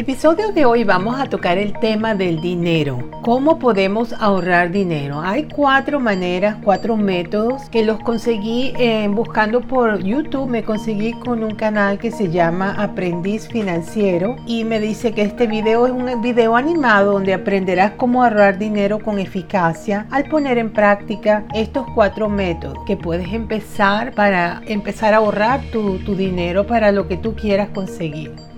El 0.00 0.04
episodio 0.04 0.50
de 0.52 0.64
hoy 0.64 0.82
vamos 0.82 1.20
a 1.20 1.26
tocar 1.26 1.58
el 1.58 1.78
tema 1.78 2.14
del 2.14 2.40
dinero. 2.40 3.10
¿Cómo 3.20 3.58
podemos 3.58 4.14
ahorrar 4.14 4.70
dinero? 4.70 5.20
Hay 5.20 5.46
cuatro 5.54 6.00
maneras, 6.00 6.56
cuatro 6.64 6.96
métodos 6.96 7.68
que 7.68 7.84
los 7.84 7.98
conseguí 7.98 8.72
eh, 8.78 9.08
buscando 9.10 9.60
por 9.60 10.02
YouTube. 10.02 10.48
Me 10.48 10.64
conseguí 10.64 11.12
con 11.12 11.44
un 11.44 11.54
canal 11.54 11.98
que 11.98 12.10
se 12.12 12.30
llama 12.30 12.74
Aprendiz 12.82 13.46
Financiero 13.48 14.36
y 14.46 14.64
me 14.64 14.80
dice 14.80 15.12
que 15.12 15.20
este 15.20 15.46
video 15.46 15.84
es 15.84 15.92
un 15.92 16.22
video 16.22 16.56
animado 16.56 17.12
donde 17.12 17.34
aprenderás 17.34 17.92
cómo 17.98 18.24
ahorrar 18.24 18.56
dinero 18.56 19.00
con 19.00 19.18
eficacia 19.18 20.06
al 20.10 20.30
poner 20.30 20.56
en 20.56 20.72
práctica 20.72 21.44
estos 21.52 21.84
cuatro 21.94 22.30
métodos 22.30 22.78
que 22.86 22.96
puedes 22.96 23.30
empezar 23.34 24.14
para 24.14 24.62
empezar 24.64 25.12
a 25.12 25.18
ahorrar 25.18 25.60
tu 25.70 25.98
dinero 26.16 26.66
para 26.66 26.90
lo 26.90 27.06
que 27.06 27.18
tú 27.18 27.34
quieras 27.34 27.68
conseguir. 27.74 28.49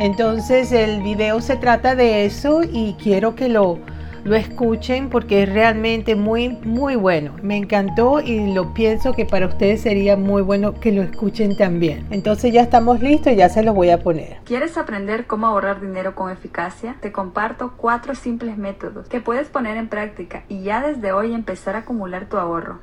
Entonces 0.00 0.70
el 0.70 1.02
video 1.02 1.40
se 1.40 1.56
trata 1.56 1.96
de 1.96 2.24
eso 2.24 2.60
y 2.62 2.94
quiero 3.02 3.34
que 3.34 3.48
lo, 3.48 3.80
lo 4.22 4.36
escuchen 4.36 5.10
porque 5.10 5.42
es 5.42 5.52
realmente 5.52 6.14
muy, 6.14 6.50
muy 6.62 6.94
bueno. 6.94 7.32
Me 7.42 7.56
encantó 7.56 8.20
y 8.20 8.54
lo 8.54 8.74
pienso 8.74 9.12
que 9.12 9.26
para 9.26 9.48
ustedes 9.48 9.80
sería 9.80 10.16
muy 10.16 10.42
bueno 10.42 10.78
que 10.78 10.92
lo 10.92 11.02
escuchen 11.02 11.56
también. 11.56 12.06
Entonces 12.10 12.52
ya 12.52 12.62
estamos 12.62 13.00
listos 13.00 13.32
y 13.32 13.36
ya 13.36 13.48
se 13.48 13.64
los 13.64 13.74
voy 13.74 13.90
a 13.90 13.98
poner. 13.98 14.36
¿Quieres 14.44 14.78
aprender 14.78 15.26
cómo 15.26 15.48
ahorrar 15.48 15.80
dinero 15.80 16.14
con 16.14 16.30
eficacia? 16.30 16.94
Te 17.00 17.10
comparto 17.10 17.72
cuatro 17.76 18.14
simples 18.14 18.56
métodos 18.56 19.08
que 19.08 19.20
puedes 19.20 19.48
poner 19.48 19.76
en 19.78 19.88
práctica 19.88 20.44
y 20.48 20.62
ya 20.62 20.80
desde 20.80 21.10
hoy 21.10 21.34
empezar 21.34 21.74
a 21.74 21.80
acumular 21.80 22.26
tu 22.26 22.36
ahorro. 22.36 22.78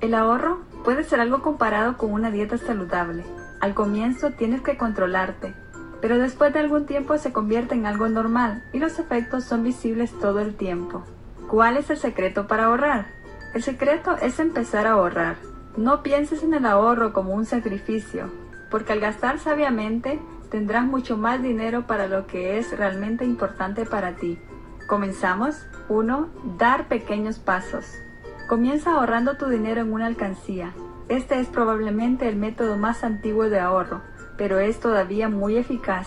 El 0.00 0.14
ahorro 0.14 0.60
puede 0.84 1.02
ser 1.02 1.18
algo 1.18 1.42
comparado 1.42 1.98
con 1.98 2.12
una 2.12 2.30
dieta 2.30 2.56
saludable 2.56 3.24
al 3.60 3.74
comienzo 3.74 4.30
tienes 4.32 4.62
que 4.62 4.76
controlarte, 4.76 5.54
pero 6.00 6.18
después 6.18 6.52
de 6.52 6.60
algún 6.60 6.86
tiempo 6.86 7.18
se 7.18 7.32
convierte 7.32 7.74
en 7.74 7.86
algo 7.86 8.08
normal 8.08 8.64
y 8.72 8.78
los 8.78 8.98
efectos 8.98 9.44
son 9.44 9.62
visibles 9.62 10.18
todo 10.18 10.40
el 10.40 10.54
tiempo. 10.54 11.04
¿Cuál 11.48 11.76
es 11.76 11.90
el 11.90 11.98
secreto 11.98 12.46
para 12.46 12.64
ahorrar? 12.64 13.06
El 13.54 13.62
secreto 13.62 14.16
es 14.16 14.38
empezar 14.38 14.86
a 14.86 14.92
ahorrar. 14.92 15.36
No 15.76 16.02
pienses 16.02 16.42
en 16.42 16.54
el 16.54 16.66
ahorro 16.66 17.12
como 17.12 17.34
un 17.34 17.44
sacrificio, 17.44 18.30
porque 18.70 18.92
al 18.92 19.00
gastar 19.00 19.38
sabiamente 19.38 20.20
tendrás 20.50 20.84
mucho 20.84 21.16
más 21.16 21.42
dinero 21.42 21.86
para 21.86 22.06
lo 22.06 22.26
que 22.26 22.58
es 22.58 22.76
realmente 22.76 23.24
importante 23.24 23.84
para 23.84 24.16
ti. 24.16 24.38
Comenzamos. 24.86 25.66
1. 25.88 26.28
Dar 26.56 26.88
pequeños 26.88 27.38
pasos. 27.38 27.94
Comienza 28.48 28.92
ahorrando 28.92 29.36
tu 29.36 29.46
dinero 29.46 29.80
en 29.80 29.92
una 29.92 30.06
alcancía. 30.06 30.72
Este 31.10 31.40
es 31.40 31.48
probablemente 31.48 32.28
el 32.28 32.36
método 32.36 32.76
más 32.76 33.02
antiguo 33.02 33.50
de 33.50 33.58
ahorro, 33.58 34.00
pero 34.38 34.60
es 34.60 34.78
todavía 34.78 35.28
muy 35.28 35.56
eficaz. 35.56 36.06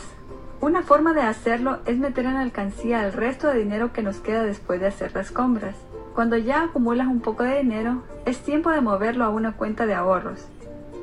Una 0.61 0.81
forma 0.81 1.11
de 1.11 1.23
hacerlo 1.23 1.79
es 1.85 1.97
meter 1.97 2.23
en 2.23 2.37
alcancía 2.37 3.05
el 3.05 3.11
resto 3.11 3.49
de 3.49 3.59
dinero 3.59 3.91
que 3.91 4.01
nos 4.01 4.21
queda 4.21 4.43
después 4.43 4.79
de 4.79 4.87
hacer 4.87 5.13
las 5.13 5.29
compras. 5.29 5.75
Cuando 6.15 6.37
ya 6.37 6.63
acumulas 6.63 7.07
un 7.07 7.19
poco 7.19 7.43
de 7.43 7.61
dinero, 7.61 8.01
es 8.25 8.39
tiempo 8.45 8.69
de 8.69 8.79
moverlo 8.79 9.25
a 9.25 9.29
una 9.29 9.57
cuenta 9.57 9.85
de 9.85 9.93
ahorros. 9.93 10.47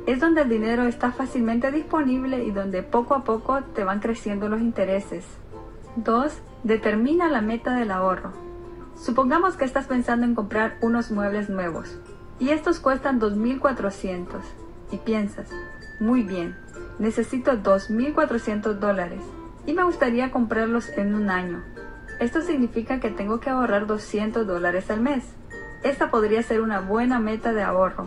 Es 0.07 0.19
donde 0.19 0.41
el 0.41 0.49
dinero 0.49 0.85
está 0.85 1.13
fácilmente 1.13 1.71
disponible 1.71 2.43
y 2.43 2.53
donde 2.53 2.83
poco 2.83 3.15
a 3.15 3.23
poco 3.23 3.61
te 3.75 3.85
van 3.85 4.01
creciendo 4.01 4.49
los 4.49 4.63
intereses. 4.63 5.27
2. 5.97 6.39
Determina 6.65 7.29
la 7.29 7.43
meta 7.43 7.75
del 7.75 7.91
ahorro. 7.91 8.33
Supongamos 8.97 9.57
que 9.57 9.67
estás 9.67 9.89
pensando 9.89 10.25
en 10.25 10.35
comprar 10.35 10.79
unos 10.81 11.11
muebles 11.11 11.51
nuevos 11.51 12.01
y 12.41 12.51
estos 12.51 12.81
cuestan 12.81 13.21
2.400. 13.21 14.27
Y 14.91 14.97
piensas, 14.97 15.49
muy 16.01 16.23
bien, 16.23 16.57
necesito 16.99 17.53
2.400 17.53 18.75
dólares 18.75 19.21
y 19.67 19.75
me 19.75 19.85
gustaría 19.85 20.33
comprarlos 20.33 20.89
en 20.89 21.15
un 21.15 21.31
año. 21.31 21.63
Esto 22.19 22.41
significa 22.41 22.99
que 22.99 23.11
tengo 23.11 23.39
que 23.39 23.51
ahorrar 23.51 23.87
200 23.87 24.47
dólares 24.47 24.91
al 24.91 25.01
mes. 25.01 25.25
Esta 25.85 26.11
podría 26.11 26.43
ser 26.43 26.61
una 26.61 26.81
buena 26.81 27.21
meta 27.21 27.53
de 27.53 27.63
ahorro. 27.63 28.07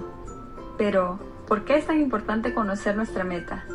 Pero, 0.77 1.19
¿por 1.47 1.63
qué 1.63 1.77
es 1.77 1.88
tan 1.88 2.01
importante 2.01 2.53
conocer 2.53 2.95
nuestra 2.95 3.23
meta? 3.23 3.66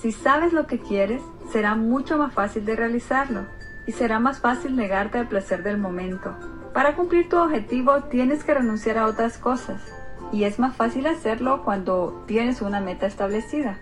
Si 0.00 0.12
sabes 0.12 0.52
lo 0.52 0.66
que 0.66 0.78
quieres, 0.78 1.22
será 1.50 1.74
mucho 1.74 2.18
más 2.18 2.34
fácil 2.34 2.64
de 2.64 2.76
realizarlo 2.76 3.46
y 3.86 3.92
será 3.92 4.20
más 4.20 4.40
fácil 4.40 4.76
negarte 4.76 5.18
al 5.18 5.28
placer 5.28 5.62
del 5.62 5.78
momento. 5.78 6.36
Para 6.74 6.94
cumplir 6.94 7.28
tu 7.28 7.36
objetivo 7.38 8.02
tienes 8.04 8.44
que 8.44 8.54
renunciar 8.54 8.98
a 8.98 9.06
otras 9.06 9.38
cosas 9.38 9.80
y 10.32 10.44
es 10.44 10.58
más 10.58 10.76
fácil 10.76 11.06
hacerlo 11.06 11.62
cuando 11.64 12.24
tienes 12.26 12.62
una 12.62 12.80
meta 12.80 13.06
establecida. 13.06 13.78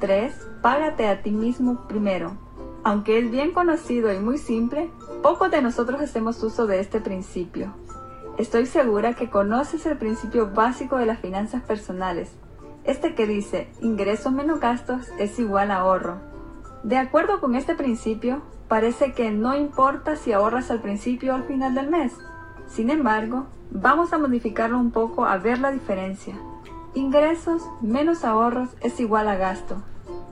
3. 0.00 0.34
Págate 0.62 1.06
a 1.06 1.22
ti 1.22 1.30
mismo 1.30 1.86
primero. 1.88 2.36
Aunque 2.84 3.18
es 3.18 3.30
bien 3.30 3.52
conocido 3.52 4.12
y 4.12 4.18
muy 4.18 4.38
simple, 4.38 4.90
pocos 5.22 5.50
de 5.50 5.62
nosotros 5.62 6.00
hacemos 6.00 6.42
uso 6.42 6.66
de 6.66 6.80
este 6.80 7.00
principio. 7.00 7.74
Estoy 8.38 8.66
segura 8.66 9.14
que 9.14 9.30
conoces 9.30 9.86
el 9.86 9.98
principio 9.98 10.50
básico 10.52 10.96
de 10.96 11.06
las 11.06 11.20
finanzas 11.20 11.62
personales, 11.62 12.32
este 12.84 13.14
que 13.14 13.28
dice 13.28 13.68
ingresos 13.80 14.32
menos 14.32 14.58
gastos 14.58 15.08
es 15.18 15.38
igual 15.38 15.70
a 15.70 15.76
ahorro. 15.76 16.20
De 16.82 16.98
acuerdo 16.98 17.40
con 17.40 17.54
este 17.54 17.76
principio, 17.76 18.42
parece 18.66 19.12
que 19.12 19.30
no 19.30 19.54
importa 19.54 20.16
si 20.16 20.32
ahorras 20.32 20.70
al 20.72 20.80
principio 20.80 21.32
o 21.32 21.36
al 21.36 21.44
final 21.44 21.76
del 21.76 21.90
mes. 21.90 22.12
Sin 22.72 22.90
embargo, 22.90 23.46
Vamos 23.74 24.12
a 24.12 24.18
modificarlo 24.18 24.78
un 24.78 24.90
poco 24.90 25.24
a 25.24 25.38
ver 25.38 25.58
la 25.58 25.70
diferencia. 25.70 26.34
Ingresos 26.92 27.62
menos 27.80 28.22
ahorros 28.22 28.68
es 28.82 29.00
igual 29.00 29.28
a 29.28 29.36
gasto. 29.36 29.76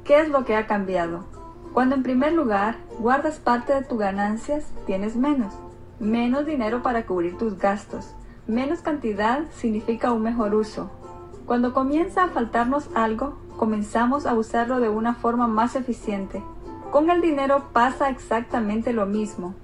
¿Qué 0.04 0.20
es 0.20 0.28
lo 0.28 0.44
que 0.44 0.56
ha 0.56 0.66
cambiado? 0.66 1.24
Cuando 1.72 1.94
en 1.94 2.02
primer 2.02 2.34
lugar 2.34 2.76
guardas 2.98 3.38
parte 3.38 3.72
de 3.72 3.82
tus 3.82 3.98
ganancias, 3.98 4.70
tienes 4.84 5.16
menos. 5.16 5.54
Menos 6.00 6.44
dinero 6.44 6.82
para 6.82 7.06
cubrir 7.06 7.38
tus 7.38 7.56
gastos. 7.56 8.14
Menos 8.46 8.80
cantidad 8.80 9.44
significa 9.52 10.12
un 10.12 10.22
mejor 10.22 10.54
uso. 10.54 10.90
Cuando 11.46 11.72
comienza 11.72 12.24
a 12.24 12.28
faltarnos 12.28 12.90
algo, 12.94 13.38
comenzamos 13.56 14.26
a 14.26 14.34
usarlo 14.34 14.80
de 14.80 14.90
una 14.90 15.14
forma 15.14 15.48
más 15.48 15.76
eficiente. 15.76 16.42
Con 16.92 17.08
el 17.08 17.22
dinero 17.22 17.70
pasa 17.72 18.10
exactamente 18.10 18.92
lo 18.92 19.06
mismo. 19.06 19.54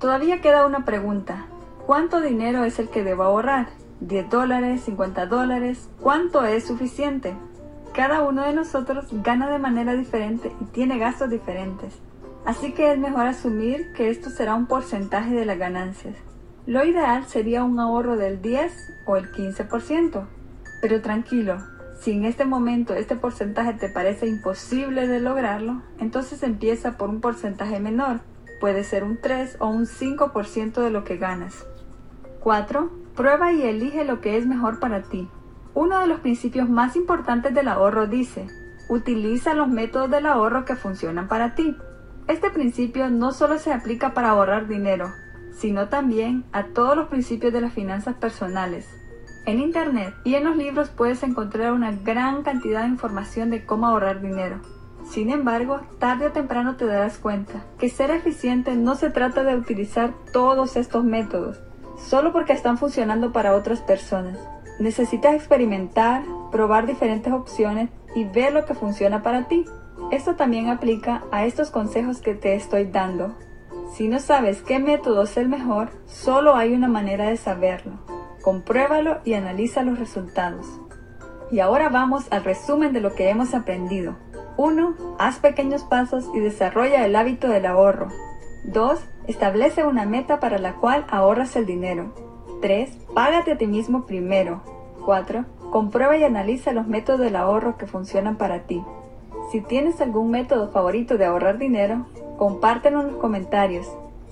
Todavía 0.00 0.40
queda 0.40 0.64
una 0.64 0.86
pregunta. 0.86 1.44
¿Cuánto 1.86 2.20
dinero 2.20 2.64
es 2.64 2.80
el 2.80 2.88
que 2.88 3.04
debo 3.04 3.22
ahorrar? 3.22 3.68
¿10 4.00 4.28
dólares? 4.28 4.88
¿50 4.88 5.28
dólares? 5.28 5.88
¿Cuánto 6.00 6.44
es 6.44 6.66
suficiente? 6.66 7.36
Cada 7.94 8.22
uno 8.22 8.42
de 8.42 8.54
nosotros 8.54 9.06
gana 9.22 9.48
de 9.48 9.60
manera 9.60 9.94
diferente 9.94 10.50
y 10.60 10.64
tiene 10.64 10.98
gastos 10.98 11.30
diferentes. 11.30 11.94
Así 12.44 12.72
que 12.72 12.90
es 12.90 12.98
mejor 12.98 13.28
asumir 13.28 13.92
que 13.92 14.10
esto 14.10 14.30
será 14.30 14.56
un 14.56 14.66
porcentaje 14.66 15.32
de 15.32 15.46
las 15.46 15.58
ganancias. 15.58 16.16
Lo 16.66 16.84
ideal 16.84 17.24
sería 17.26 17.62
un 17.62 17.78
ahorro 17.78 18.16
del 18.16 18.42
10 18.42 18.72
o 19.06 19.16
el 19.16 19.30
15%. 19.30 20.26
Pero 20.82 21.02
tranquilo, 21.02 21.58
si 22.00 22.10
en 22.10 22.24
este 22.24 22.44
momento 22.44 22.94
este 22.94 23.14
porcentaje 23.14 23.74
te 23.74 23.88
parece 23.88 24.26
imposible 24.26 25.06
de 25.06 25.20
lograrlo, 25.20 25.82
entonces 26.00 26.42
empieza 26.42 26.98
por 26.98 27.10
un 27.10 27.20
porcentaje 27.20 27.78
menor. 27.78 28.22
Puede 28.58 28.82
ser 28.82 29.04
un 29.04 29.20
3 29.20 29.58
o 29.60 29.68
un 29.68 29.86
5% 29.86 30.82
de 30.82 30.90
lo 30.90 31.04
que 31.04 31.16
ganas. 31.16 31.64
4. 32.46 32.92
Prueba 33.16 33.50
y 33.52 33.62
elige 33.62 34.04
lo 34.04 34.20
que 34.20 34.36
es 34.36 34.46
mejor 34.46 34.78
para 34.78 35.02
ti. 35.02 35.28
Uno 35.74 35.98
de 35.98 36.06
los 36.06 36.20
principios 36.20 36.70
más 36.70 36.94
importantes 36.94 37.52
del 37.52 37.66
ahorro 37.66 38.06
dice, 38.06 38.46
utiliza 38.88 39.52
los 39.52 39.66
métodos 39.66 40.08
del 40.12 40.26
ahorro 40.26 40.64
que 40.64 40.76
funcionan 40.76 41.26
para 41.26 41.56
ti. 41.56 41.76
Este 42.28 42.50
principio 42.50 43.10
no 43.10 43.32
solo 43.32 43.58
se 43.58 43.72
aplica 43.72 44.14
para 44.14 44.30
ahorrar 44.30 44.68
dinero, 44.68 45.10
sino 45.58 45.88
también 45.88 46.44
a 46.52 46.66
todos 46.66 46.94
los 46.94 47.08
principios 47.08 47.52
de 47.52 47.62
las 47.62 47.72
finanzas 47.72 48.14
personales. 48.14 48.88
En 49.44 49.58
Internet 49.58 50.14
y 50.22 50.36
en 50.36 50.44
los 50.44 50.56
libros 50.56 50.88
puedes 50.90 51.24
encontrar 51.24 51.72
una 51.72 51.90
gran 51.90 52.44
cantidad 52.44 52.82
de 52.82 52.90
información 52.90 53.50
de 53.50 53.66
cómo 53.66 53.88
ahorrar 53.88 54.20
dinero. 54.20 54.60
Sin 55.10 55.30
embargo, 55.30 55.80
tarde 55.98 56.28
o 56.28 56.30
temprano 56.30 56.76
te 56.76 56.86
darás 56.86 57.18
cuenta 57.18 57.64
que 57.76 57.88
ser 57.88 58.12
eficiente 58.12 58.76
no 58.76 58.94
se 58.94 59.10
trata 59.10 59.42
de 59.42 59.56
utilizar 59.56 60.14
todos 60.32 60.76
estos 60.76 61.02
métodos, 61.02 61.60
solo 61.96 62.32
porque 62.32 62.52
están 62.52 62.78
funcionando 62.78 63.32
para 63.32 63.54
otras 63.54 63.80
personas. 63.80 64.38
Necesitas 64.78 65.34
experimentar, 65.34 66.22
probar 66.50 66.86
diferentes 66.86 67.32
opciones 67.32 67.88
y 68.14 68.24
ver 68.24 68.52
lo 68.52 68.64
que 68.64 68.74
funciona 68.74 69.22
para 69.22 69.48
ti. 69.48 69.64
Esto 70.10 70.36
también 70.36 70.68
aplica 70.68 71.24
a 71.32 71.44
estos 71.46 71.70
consejos 71.70 72.20
que 72.20 72.34
te 72.34 72.54
estoy 72.54 72.84
dando. 72.84 73.34
Si 73.94 74.08
no 74.08 74.18
sabes 74.18 74.62
qué 74.62 74.78
método 74.78 75.22
es 75.22 75.36
el 75.36 75.48
mejor, 75.48 75.90
solo 76.06 76.54
hay 76.54 76.74
una 76.74 76.88
manera 76.88 77.28
de 77.30 77.36
saberlo. 77.36 77.94
Compruébalo 78.42 79.18
y 79.24 79.34
analiza 79.34 79.82
los 79.82 79.98
resultados. 79.98 80.66
Y 81.50 81.60
ahora 81.60 81.88
vamos 81.88 82.26
al 82.30 82.44
resumen 82.44 82.92
de 82.92 83.00
lo 83.00 83.14
que 83.14 83.30
hemos 83.30 83.54
aprendido. 83.54 84.16
1. 84.56 85.16
Haz 85.18 85.38
pequeños 85.38 85.84
pasos 85.84 86.28
y 86.34 86.40
desarrolla 86.40 87.04
el 87.04 87.16
hábito 87.16 87.48
del 87.48 87.66
ahorro. 87.66 88.08
2. 88.64 89.00
Establece 89.26 89.84
una 89.84 90.06
meta 90.06 90.38
para 90.40 90.58
la 90.58 90.74
cual 90.76 91.04
ahorras 91.08 91.56
el 91.56 91.66
dinero. 91.66 92.12
3. 92.62 92.90
Págate 93.14 93.52
a 93.52 93.58
ti 93.58 93.66
mismo 93.66 94.06
primero. 94.06 94.62
4. 95.04 95.44
Comprueba 95.70 96.16
y 96.16 96.24
analiza 96.24 96.72
los 96.72 96.86
métodos 96.86 97.20
del 97.20 97.36
ahorro 97.36 97.76
que 97.76 97.86
funcionan 97.86 98.36
para 98.36 98.62
ti. 98.62 98.82
Si 99.50 99.60
tienes 99.60 100.00
algún 100.00 100.30
método 100.30 100.70
favorito 100.70 101.18
de 101.18 101.24
ahorrar 101.24 101.58
dinero, 101.58 102.06
compártelo 102.38 103.00
en 103.00 103.06
los 103.08 103.16
comentarios. 103.16 103.86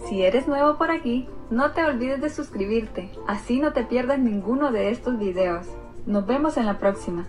Si 0.06 0.22
eres 0.22 0.48
nuevo 0.48 0.76
por 0.76 0.90
aquí, 0.90 1.28
no 1.50 1.72
te 1.72 1.84
olvides 1.84 2.20
de 2.20 2.30
suscribirte, 2.30 3.10
así 3.26 3.60
no 3.60 3.72
te 3.72 3.84
pierdas 3.84 4.18
ninguno 4.18 4.72
de 4.72 4.90
estos 4.90 5.18
videos. 5.18 5.66
Nos 6.06 6.26
vemos 6.26 6.56
en 6.56 6.66
la 6.66 6.78
próxima. 6.78 7.26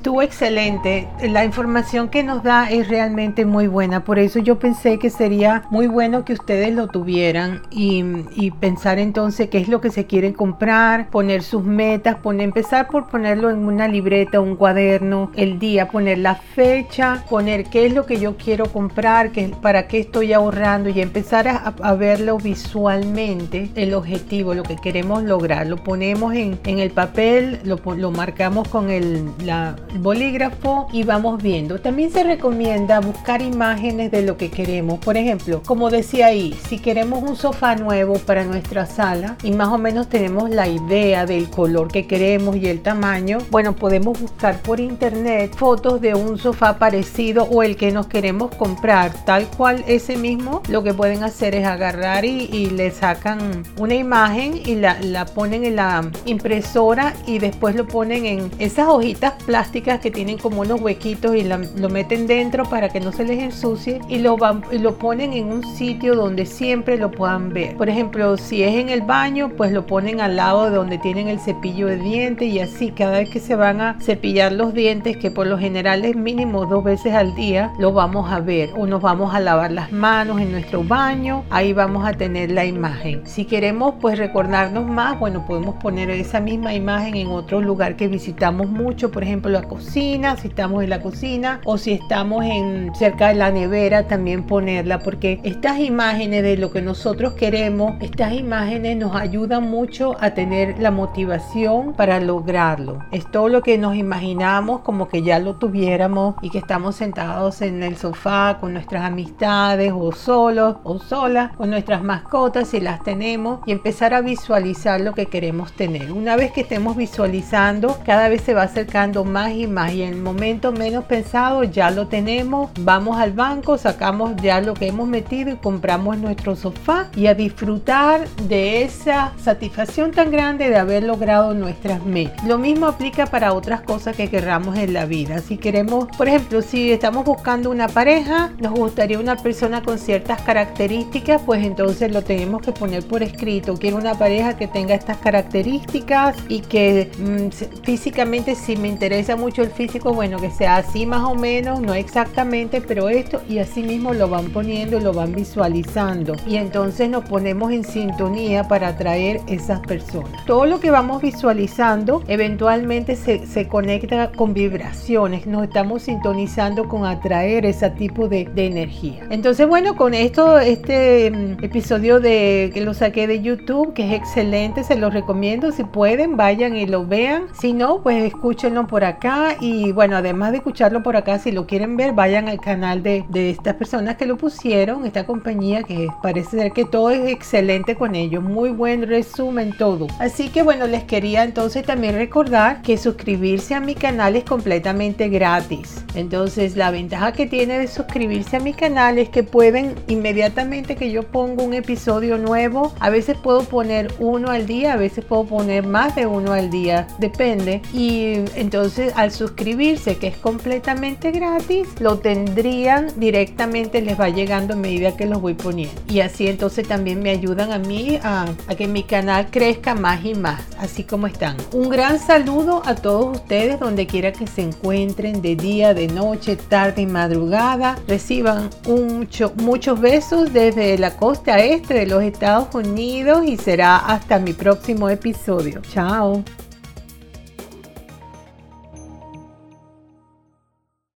Estuvo 0.00 0.22
excelente. 0.22 1.08
La 1.20 1.44
información 1.44 2.08
que 2.08 2.22
nos 2.22 2.42
da 2.42 2.70
es 2.70 2.88
realmente 2.88 3.44
muy 3.44 3.66
buena. 3.66 4.02
Por 4.02 4.18
eso 4.18 4.38
yo 4.38 4.58
pensé 4.58 4.98
que 4.98 5.10
sería 5.10 5.64
muy 5.68 5.88
bueno 5.88 6.24
que 6.24 6.32
ustedes 6.32 6.74
lo 6.74 6.88
tuvieran 6.88 7.60
y, 7.70 8.50
pensar 8.52 8.98
entonces 8.98 9.50
qué 9.50 9.58
es 9.58 9.68
lo 9.68 9.82
que 9.82 9.90
se 9.90 10.06
quieren 10.06 10.32
comprar, 10.32 11.10
poner 11.10 11.42
sus 11.42 11.64
metas, 11.64 12.16
poner, 12.16 12.44
empezar 12.44 12.88
por 12.88 13.08
ponerlo 13.08 13.50
en 13.50 13.58
una 13.58 13.88
libreta, 13.88 14.40
un 14.40 14.56
cuaderno, 14.56 15.32
el 15.36 15.58
día, 15.58 15.88
poner 15.88 16.16
la 16.16 16.34
fecha, 16.34 17.22
poner 17.28 17.64
qué 17.64 17.84
es 17.84 17.92
lo 17.92 18.06
que 18.06 18.18
yo 18.18 18.38
quiero 18.38 18.72
comprar, 18.72 19.32
qué, 19.32 19.50
para 19.60 19.86
qué 19.86 19.98
estoy 19.98 20.32
ahorrando 20.32 20.88
y 20.88 21.02
empezar 21.02 21.46
a, 21.46 21.94
verlo 21.94 22.38
visualmente, 22.38 23.68
el 23.74 23.92
objetivo, 23.92 24.54
lo 24.54 24.62
que 24.62 24.76
queremos 24.76 25.24
lograr. 25.24 25.66
Lo 25.66 25.76
ponemos 25.76 26.32
en, 26.34 26.58
el 26.64 26.90
papel, 26.90 27.60
lo, 27.64 27.78
lo 27.96 28.10
marcamos 28.10 28.66
con 28.68 28.88
el, 28.88 29.30
la, 29.44 29.76
bolígrafo 29.98 30.88
y 30.92 31.04
vamos 31.04 31.42
viendo. 31.42 31.80
También 31.80 32.10
se 32.10 32.24
recomienda 32.24 33.00
buscar 33.00 33.42
imágenes 33.42 34.10
de 34.10 34.22
lo 34.22 34.36
que 34.36 34.50
queremos. 34.50 34.98
Por 34.98 35.16
ejemplo, 35.16 35.62
como 35.64 35.90
decía 35.90 36.26
ahí, 36.26 36.54
si 36.68 36.78
queremos 36.78 37.22
un 37.22 37.36
sofá 37.36 37.76
nuevo 37.76 38.14
para 38.18 38.44
nuestra 38.44 38.86
sala 38.86 39.36
y 39.42 39.52
más 39.52 39.68
o 39.68 39.78
menos 39.78 40.08
tenemos 40.08 40.50
la 40.50 40.68
idea 40.68 41.26
del 41.26 41.48
color 41.50 41.88
que 41.88 42.06
queremos 42.06 42.56
y 42.56 42.68
el 42.68 42.80
tamaño, 42.80 43.38
bueno, 43.50 43.74
podemos 43.74 44.20
buscar 44.20 44.60
por 44.62 44.80
internet 44.80 45.54
fotos 45.56 46.00
de 46.00 46.14
un 46.14 46.38
sofá 46.38 46.78
parecido 46.78 47.44
o 47.44 47.62
el 47.62 47.76
que 47.76 47.90
nos 47.92 48.06
queremos 48.06 48.54
comprar, 48.54 49.12
tal 49.24 49.46
cual 49.48 49.84
ese 49.86 50.16
mismo. 50.16 50.62
Lo 50.68 50.82
que 50.82 50.94
pueden 50.94 51.22
hacer 51.24 51.54
es 51.54 51.66
agarrar 51.66 52.24
y, 52.24 52.70
le 52.70 52.90
sacan 52.90 53.64
una 53.78 53.94
imagen 53.94 54.60
y 54.64 54.76
la, 54.76 55.00
la 55.00 55.24
ponen 55.24 55.64
en 55.64 55.76
la 55.76 56.08
impresora 56.24 57.14
y 57.26 57.38
después 57.38 57.74
lo 57.74 57.86
ponen 57.86 58.26
en 58.26 58.50
esas 58.58 58.86
hojitas 58.86 59.34
plásticas 59.42 59.79
que 59.82 60.10
tienen 60.10 60.38
como 60.38 60.60
unos 60.60 60.80
huequitos 60.80 61.34
y 61.34 61.44
lo 61.44 61.88
meten 61.88 62.26
dentro 62.26 62.64
para 62.64 62.90
que 62.90 63.00
no 63.00 63.12
se 63.12 63.24
les 63.24 63.38
ensucie 63.42 64.00
y 64.08 64.18
lo, 64.18 64.36
van, 64.36 64.62
y 64.70 64.78
lo 64.78 64.96
ponen 64.96 65.32
en 65.32 65.50
un 65.50 65.64
sitio 65.64 66.14
donde 66.14 66.46
siempre 66.46 66.98
lo 66.98 67.10
puedan 67.10 67.52
ver. 67.52 67.76
Por 67.76 67.88
ejemplo, 67.88 68.36
si 68.36 68.62
es 68.62 68.74
en 68.76 68.90
el 68.90 69.02
baño, 69.02 69.50
pues 69.56 69.72
lo 69.72 69.86
ponen 69.86 70.20
al 70.20 70.36
lado 70.36 70.64
de 70.64 70.76
donde 70.76 70.98
tienen 70.98 71.28
el 71.28 71.40
cepillo 71.40 71.86
de 71.86 71.96
dientes 71.96 72.48
y 72.48 72.60
así 72.60 72.90
cada 72.90 73.18
vez 73.18 73.30
que 73.30 73.40
se 73.40 73.56
van 73.56 73.80
a 73.80 73.96
cepillar 74.00 74.52
los 74.52 74.74
dientes, 74.74 75.16
que 75.16 75.30
por 75.30 75.46
lo 75.46 75.58
general 75.58 76.04
es 76.04 76.16
mínimo 76.16 76.66
dos 76.66 76.84
veces 76.84 77.14
al 77.14 77.34
día, 77.34 77.72
lo 77.78 77.92
vamos 77.92 78.30
a 78.30 78.40
ver 78.40 78.70
o 78.76 78.86
nos 78.86 79.00
vamos 79.00 79.34
a 79.34 79.40
lavar 79.40 79.72
las 79.72 79.92
manos 79.92 80.40
en 80.40 80.52
nuestro 80.52 80.84
baño, 80.84 81.44
ahí 81.50 81.72
vamos 81.72 82.06
a 82.06 82.12
tener 82.12 82.50
la 82.50 82.64
imagen. 82.64 83.22
Si 83.24 83.44
queremos 83.44 83.94
pues 84.00 84.18
recordarnos 84.18 84.86
más, 84.86 85.18
bueno, 85.18 85.46
podemos 85.46 85.76
poner 85.76 86.10
esa 86.10 86.40
misma 86.40 86.74
imagen 86.74 87.16
en 87.16 87.28
otro 87.28 87.60
lugar 87.60 87.96
que 87.96 88.08
visitamos 88.08 88.68
mucho, 88.68 89.10
por 89.10 89.22
ejemplo, 89.22 89.50
cocina, 89.70 90.36
si 90.36 90.48
estamos 90.48 90.82
en 90.82 90.90
la 90.90 91.00
cocina 91.00 91.60
o 91.64 91.78
si 91.78 91.92
estamos 91.92 92.44
en 92.44 92.92
cerca 92.92 93.28
de 93.28 93.34
la 93.34 93.52
nevera 93.52 94.08
también 94.08 94.42
ponerla 94.42 94.98
porque 94.98 95.40
estas 95.44 95.78
imágenes 95.78 96.42
de 96.42 96.56
lo 96.56 96.72
que 96.72 96.82
nosotros 96.82 97.34
queremos, 97.34 97.94
estas 98.00 98.32
imágenes 98.32 98.96
nos 98.96 99.14
ayudan 99.14 99.70
mucho 99.70 100.16
a 100.18 100.30
tener 100.30 100.80
la 100.80 100.90
motivación 100.90 101.94
para 101.94 102.18
lograrlo. 102.18 102.98
Es 103.12 103.30
todo 103.30 103.48
lo 103.48 103.62
que 103.62 103.78
nos 103.78 103.94
imaginamos 103.94 104.80
como 104.80 105.08
que 105.08 105.22
ya 105.22 105.38
lo 105.38 105.54
tuviéramos 105.54 106.34
y 106.42 106.50
que 106.50 106.58
estamos 106.58 106.96
sentados 106.96 107.62
en 107.62 107.84
el 107.84 107.96
sofá 107.96 108.58
con 108.60 108.72
nuestras 108.72 109.04
amistades 109.04 109.92
o 109.94 110.10
solos 110.10 110.78
o 110.82 110.98
solas 110.98 111.52
con 111.56 111.70
nuestras 111.70 112.02
mascotas 112.02 112.66
si 112.68 112.80
las 112.80 113.04
tenemos 113.04 113.60
y 113.66 113.72
empezar 113.72 114.14
a 114.14 114.20
visualizar 114.20 115.00
lo 115.00 115.14
que 115.14 115.26
queremos 115.26 115.72
tener. 115.74 116.10
Una 116.10 116.34
vez 116.34 116.50
que 116.50 116.62
estemos 116.62 116.96
visualizando, 116.96 117.96
cada 118.04 118.28
vez 118.28 118.40
se 118.40 118.54
va 118.54 118.62
acercando 118.62 119.24
más 119.24 119.52
y 119.52 119.59
más 119.66 119.92
y 119.92 120.02
en 120.02 120.14
el 120.14 120.20
momento 120.20 120.72
menos 120.72 121.04
pensado 121.04 121.64
ya 121.64 121.90
lo 121.90 122.06
tenemos, 122.06 122.70
vamos 122.80 123.18
al 123.18 123.32
banco, 123.32 123.78
sacamos 123.78 124.36
ya 124.42 124.60
lo 124.60 124.74
que 124.74 124.88
hemos 124.88 125.08
metido 125.08 125.50
y 125.50 125.56
compramos 125.56 126.18
nuestro 126.18 126.56
sofá 126.56 127.08
y 127.16 127.26
a 127.26 127.34
disfrutar 127.34 128.28
de 128.48 128.82
esa 128.82 129.32
satisfacción 129.42 130.12
tan 130.12 130.30
grande 130.30 130.70
de 130.70 130.76
haber 130.76 131.02
logrado 131.02 131.54
nuestras 131.54 132.04
metas. 132.04 132.44
Lo 132.46 132.58
mismo 132.58 132.86
aplica 132.86 133.26
para 133.26 133.52
otras 133.52 133.80
cosas 133.82 134.16
que 134.16 134.28
querramos 134.28 134.76
en 134.78 134.92
la 134.92 135.06
vida. 135.06 135.40
Si 135.40 135.56
queremos, 135.56 136.06
por 136.16 136.28
ejemplo, 136.28 136.62
si 136.62 136.92
estamos 136.92 137.24
buscando 137.24 137.70
una 137.70 137.88
pareja, 137.88 138.52
nos 138.58 138.72
gustaría 138.72 139.18
una 139.18 139.36
persona 139.36 139.82
con 139.82 139.98
ciertas 139.98 140.42
características, 140.42 141.42
pues 141.44 141.64
entonces 141.64 142.12
lo 142.12 142.22
tenemos 142.22 142.62
que 142.62 142.72
poner 142.72 143.06
por 143.06 143.22
escrito. 143.22 143.74
Quiero 143.74 143.96
una 143.96 144.14
pareja 144.14 144.56
que 144.56 144.66
tenga 144.66 144.94
estas 144.94 145.18
características 145.18 146.36
y 146.48 146.60
que 146.60 147.10
mm, 147.18 147.84
físicamente 147.84 148.54
si 148.54 148.76
me 148.76 148.88
interesa 148.88 149.36
mucho 149.36 149.49
el 149.58 149.70
físico, 149.70 150.12
bueno, 150.12 150.38
que 150.38 150.50
sea 150.50 150.76
así 150.76 151.06
más 151.06 151.22
o 151.24 151.34
menos, 151.34 151.80
no 151.80 151.94
exactamente, 151.94 152.80
pero 152.80 153.08
esto 153.08 153.42
y 153.48 153.58
así 153.58 153.82
mismo 153.82 154.14
lo 154.14 154.28
van 154.28 154.50
poniendo, 154.50 155.00
lo 155.00 155.12
van 155.12 155.32
visualizando 155.32 156.36
y 156.46 156.56
entonces 156.56 157.08
nos 157.08 157.24
ponemos 157.24 157.72
en 157.72 157.84
sintonía 157.84 158.68
para 158.68 158.88
atraer 158.88 159.40
esas 159.46 159.80
personas. 159.80 160.44
Todo 160.46 160.66
lo 160.66 160.80
que 160.80 160.90
vamos 160.90 161.22
visualizando 161.22 162.22
eventualmente 162.28 163.16
se, 163.16 163.46
se 163.46 163.68
conecta 163.68 164.32
con 164.32 164.54
vibraciones, 164.54 165.46
nos 165.46 165.64
estamos 165.64 166.02
sintonizando 166.02 166.88
con 166.88 167.04
atraer 167.04 167.66
ese 167.66 167.90
tipo 167.90 168.28
de, 168.28 168.44
de 168.44 168.66
energía. 168.66 169.26
Entonces, 169.30 169.66
bueno, 169.66 169.96
con 169.96 170.14
esto, 170.14 170.58
este 170.58 171.30
mm, 171.30 171.64
episodio 171.64 172.20
de 172.20 172.70
que 172.72 172.80
lo 172.80 172.94
saqué 172.94 173.26
de 173.26 173.40
YouTube, 173.40 173.92
que 173.94 174.06
es 174.06 174.12
excelente, 174.12 174.84
se 174.84 174.96
lo 174.96 175.10
recomiendo, 175.10 175.72
si 175.72 175.84
pueden, 175.84 176.36
vayan 176.36 176.76
y 176.76 176.86
lo 176.86 177.06
vean. 177.06 177.46
Si 177.58 177.72
no, 177.72 178.02
pues 178.02 178.24
escúchenlo 178.24 178.86
por 178.86 179.04
acá 179.04 179.39
y 179.60 179.92
bueno, 179.92 180.16
además 180.16 180.52
de 180.52 180.58
escucharlo 180.58 181.02
por 181.02 181.16
acá, 181.16 181.38
si 181.38 181.52
lo 181.52 181.66
quieren 181.66 181.96
ver, 181.96 182.12
vayan 182.12 182.48
al 182.48 182.60
canal 182.60 183.02
de, 183.02 183.24
de 183.28 183.50
estas 183.50 183.74
personas 183.74 184.16
que 184.16 184.26
lo 184.26 184.36
pusieron, 184.36 185.04
esta 185.04 185.26
compañía 185.26 185.82
que 185.82 186.08
parece 186.22 186.58
ser 186.58 186.72
que 186.72 186.84
todo 186.84 187.10
es 187.10 187.28
excelente 187.30 187.94
con 187.94 188.14
ellos, 188.14 188.42
muy 188.42 188.70
buen 188.70 189.06
resumen 189.06 189.72
todo. 189.76 190.06
Así 190.18 190.48
que 190.48 190.62
bueno, 190.62 190.86
les 190.86 191.04
quería 191.04 191.44
entonces 191.44 191.84
también 191.84 192.14
recordar 192.14 192.82
que 192.82 192.96
suscribirse 192.96 193.74
a 193.74 193.80
mi 193.80 193.94
canal 193.94 194.36
es 194.36 194.44
completamente 194.44 195.28
gratis. 195.28 196.04
Entonces 196.14 196.76
la 196.76 196.90
ventaja 196.90 197.32
que 197.32 197.46
tiene 197.46 197.78
de 197.78 197.86
suscribirse 197.86 198.56
a 198.56 198.60
mi 198.60 198.72
canal 198.72 199.18
es 199.18 199.28
que 199.28 199.42
pueden 199.42 199.94
inmediatamente 200.08 200.96
que 200.96 201.10
yo 201.10 201.22
pongo 201.22 201.62
un 201.62 201.74
episodio 201.74 202.38
nuevo, 202.38 202.92
a 203.00 203.10
veces 203.10 203.36
puedo 203.36 203.62
poner 203.62 204.12
uno 204.18 204.50
al 204.50 204.66
día, 204.66 204.94
a 204.94 204.96
veces 204.96 205.24
puedo 205.24 205.44
poner 205.44 205.86
más 205.86 206.14
de 206.14 206.26
uno 206.26 206.52
al 206.52 206.70
día, 206.70 207.06
depende. 207.18 207.82
Y 207.92 208.34
entonces 208.56 209.12
al 209.20 209.30
suscribirse, 209.32 210.16
que 210.16 210.28
es 210.28 210.36
completamente 210.36 211.30
gratis, 211.30 211.88
lo 212.00 212.18
tendrían 212.18 213.08
directamente, 213.16 214.00
les 214.00 214.18
va 214.18 214.28
llegando 214.28 214.74
a 214.74 214.76
medida 214.76 215.16
que 215.16 215.26
los 215.26 215.40
voy 215.40 215.54
poniendo. 215.54 216.00
Y 216.08 216.20
así 216.20 216.46
entonces 216.46 216.88
también 216.88 217.22
me 217.22 217.30
ayudan 217.30 217.72
a 217.72 217.78
mí 217.78 218.18
a, 218.22 218.46
que 218.76 218.86
mi 218.86 219.02
canal 219.02 219.48
crezca 219.50 219.94
más 219.94 220.24
y 220.24 220.34
más, 220.34 220.62
así 220.78 221.04
como 221.04 221.26
están. 221.26 221.56
Un 221.72 221.90
gran 221.90 222.18
saludo 222.18 222.82
a 222.84 222.94
todos 222.94 223.36
ustedes 223.38 223.78
donde 223.78 224.06
quiera 224.06 224.32
que 224.32 224.46
se 224.46 224.62
encuentren, 224.62 225.42
de 225.42 225.56
día, 225.56 225.94
de 225.94 226.08
noche, 226.08 226.56
tarde 226.56 227.02
y 227.02 227.06
madrugada. 227.06 227.98
Reciban 228.08 228.70
mucho, 228.86 229.52
muchos 229.56 230.00
besos 230.00 230.52
desde 230.52 230.96
la 230.98 231.16
costa 231.16 231.58
este 231.58 231.94
de 231.94 232.06
los 232.06 232.22
Estados 232.22 232.74
Unidos 232.74 233.44
y 233.46 233.56
será 233.56 233.96
hasta 233.96 234.38
mi 234.38 234.52
próximo 234.52 235.08
episodio. 235.08 235.82
Chao. 235.92 236.42